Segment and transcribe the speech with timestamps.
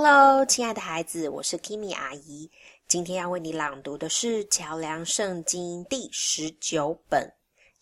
[0.00, 2.48] Hello，亲爱的孩子，我是 Kimi 阿姨。
[2.86, 7.34] 今天要为你朗读的是《桥梁圣经》第十九本。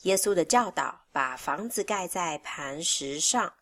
[0.04, 3.52] 耶稣的教导：把房子盖在磐石上。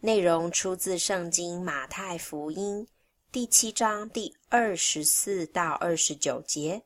[0.00, 2.84] 内容出自圣经马太福音
[3.30, 6.82] 第七章第二十四到二十九节。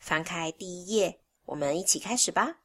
[0.00, 2.58] 翻开第一页，我们一起开始吧。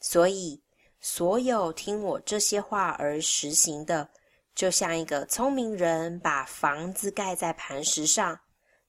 [0.00, 0.60] 所以，
[0.98, 4.10] 所有听我这些话而实行的。
[4.54, 8.38] 就像一个聪明人把房子盖在磐石上，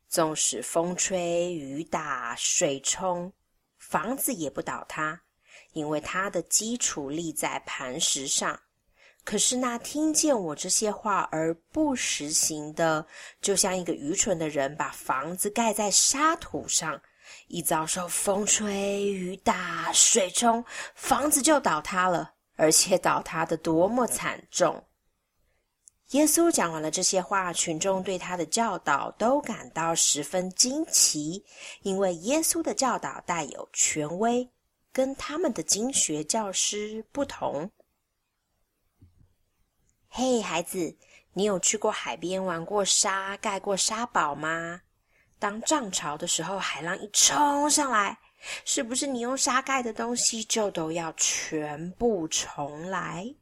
[0.08, 3.34] 纵使风吹雨打水冲，
[3.80, 5.20] 房子也不倒塌，
[5.74, 8.60] 因为它的基础立在磐石上。
[9.24, 13.08] 可是那听见我这些话而不实行的，
[13.42, 17.02] 就像一个愚蠢的人把房子盖在沙土上，
[17.48, 20.64] 一遭受风吹雨打水冲，
[20.94, 24.86] 房子就倒塌了，而且倒塌的多么惨重！
[26.16, 31.44] 耶稣讲完了这些话，群众对他的教导都感到十分惊奇，
[31.82, 34.50] 因为耶稣的教导带有权威，
[34.94, 37.70] 跟他们的经学教师不同。
[40.08, 40.96] 嘿，孩子，
[41.34, 44.80] 你有去过海边玩过沙、盖过沙堡吗？
[45.38, 48.18] 当涨潮的时候，海浪一冲上来，
[48.64, 53.36] 是不是你用沙盖的东西就都要全部重来？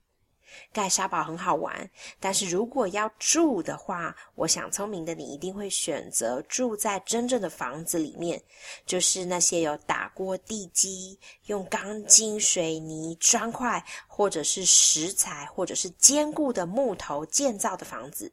[0.71, 8.41] 盖沙堡很好玩，但是如果要住的话，我想聪明的你一定会选择住在真正的房子里面，
[8.85, 18.31] 就是那些有打过地基、用钢筋、水泥、砖块，或者是石材，或者是坚固的木头建造的房子。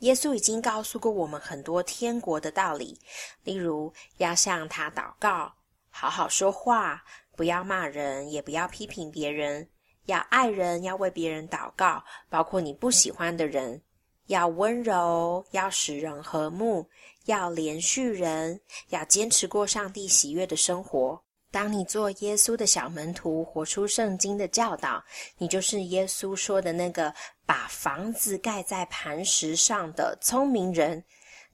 [0.00, 3.00] 耶稣已经告诉过我们很多天国的道理，
[3.44, 5.54] 例如要向他祷告，
[5.88, 7.02] 好好说话，
[7.36, 9.70] 不要骂人，也不要批评别人。
[10.06, 13.80] 要爱人，要为别人祷告，包括你不喜欢的人；
[14.26, 16.86] 要温柔，要使人和睦；
[17.24, 21.20] 要连续人，要坚持过上帝喜悦的生活。
[21.50, 25.02] 当你做耶稣的小门徒，活出圣经的教导，
[25.38, 27.14] 你就是耶稣说的那个
[27.46, 31.04] 把房子盖在磐石上的聪明人。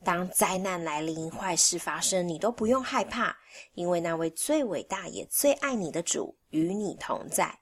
[0.03, 3.36] 当灾难来临、坏事发生，你都不用害怕，
[3.74, 7.58] 因为那位最伟大也最爱你的主与你同在。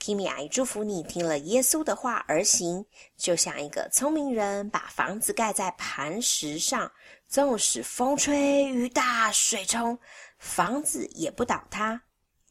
[0.00, 2.86] Kimi 阿姨祝福你，听了耶稣的话而行，
[3.18, 6.90] 就像一个聪明人把房子盖在磐石上，
[7.28, 9.98] 纵使风吹雨打水冲，
[10.38, 12.00] 房子也不倒塌；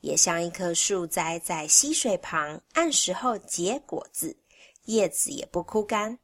[0.01, 4.38] 也像一棵树栽在溪水旁，按时候结果子，
[4.85, 6.19] 叶子也不枯干。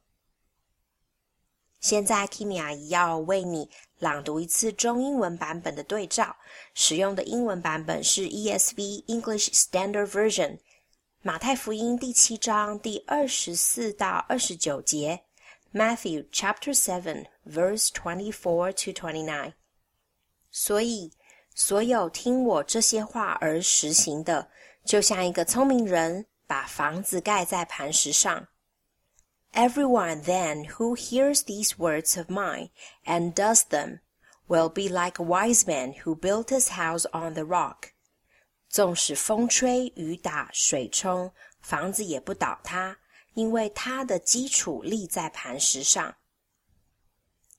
[1.80, 6.36] 现在，Kimi 阿姨要为你朗读一次中英文版本的对照，
[6.72, 10.58] 使用的英文版本是 ESV English Standard Version。
[11.25, 15.25] 马太福音第七章第二十四到二十九节，
[15.71, 19.53] Matthew chapter seven verse twenty four to twenty nine。
[20.49, 21.11] 所以，
[21.53, 24.49] 所有听我这些话而实行的，
[24.83, 28.47] 就像一个聪明人把房子盖在磐石上。
[29.53, 32.69] Everyone then who hears these words of mine
[33.05, 33.99] and does them
[34.47, 37.91] will be like a wise man who built his house on the rock.
[38.68, 42.98] 纵使风吹雨打水冲，房子也不倒塌，
[43.34, 46.16] 因为它的基础立在磐石上。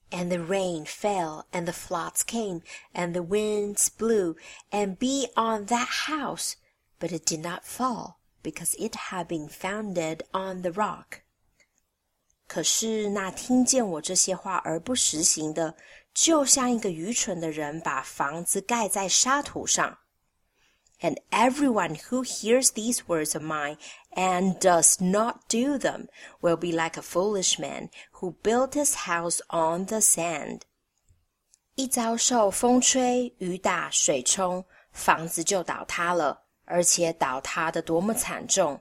[0.10, 2.62] And the rain fell, and the floods came,
[2.94, 4.38] and the winds blew,
[4.72, 6.54] and be on that house,
[6.98, 11.24] but it did not fall, because it had been founded on the rock.
[12.48, 15.76] 可是那听见我这些话而不实行的，
[16.14, 19.98] 就像一个愚蠢的人把房子盖在沙土上。
[21.03, 23.77] and everyone who hears these words of mine
[24.13, 26.09] and does not do them
[26.41, 30.63] will be like a foolish man who built his house on the sand.
[31.75, 38.81] 一遭受风吹雨打水冲，房子就倒塌了，而且倒塌的多么惨重！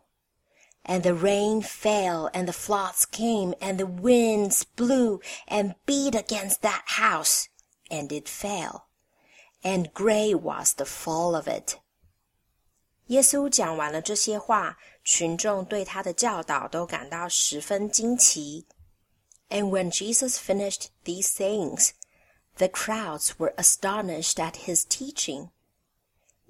[0.83, 6.61] And the rain fell, and the floods came, and the winds blew and beat against
[6.61, 7.45] that house,
[7.89, 8.87] and it fell.
[9.63, 11.79] And great was the fall of it.
[13.07, 18.65] 耶稣讲完了这些话，群众对他的教导都感到十分惊奇。
[19.49, 21.89] And when Jesus finished these sayings,
[22.57, 25.49] the crowds were astonished at his teaching.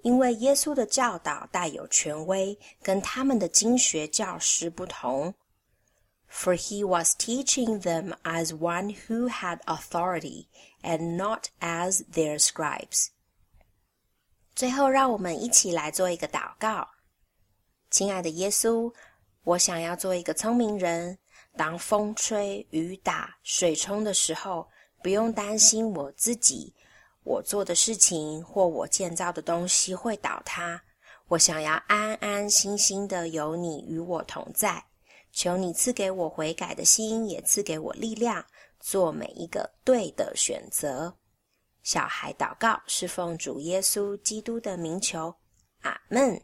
[0.04, 5.34] 因为耶稣的教导带有权威，跟他们的经学教师不同。
[6.30, 10.46] For he was teaching them as one who had authority,
[10.82, 13.08] and not as their scribes.
[14.57, 16.89] 最后，让我们一起来做一个祷告。
[17.91, 18.91] 亲爱的耶稣，
[19.45, 21.19] 我想要做一个聪明人，
[21.59, 24.67] 当风吹雨打、水冲的时候，
[25.03, 26.75] 不用担心我自己、
[27.23, 30.83] 我做的事情或我建造的东西会倒塌。
[31.29, 34.83] 我想要安安心心的有你与我同在。
[35.33, 38.43] 求你赐给我悔改的心，也赐给我力量，
[38.81, 41.15] 做每一个对的选择。
[41.87, 45.33] 小孩祷告是奉主耶稣基督的名求，
[45.83, 46.43] 阿门。